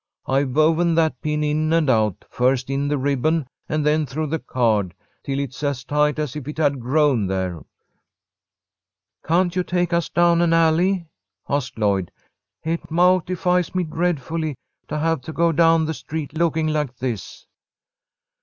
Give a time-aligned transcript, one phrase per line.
[0.25, 4.39] "I've woven that pin in and out, first in the ribbon and then through the
[4.39, 7.61] card, till it's as tight as if it had grown there."
[9.23, 11.05] "Can't you take us down an alley?"
[11.47, 12.09] asked Lloyd.
[12.63, 14.55] "It mawtifies me dreadfully
[14.87, 17.45] to have to go down the street looking like this."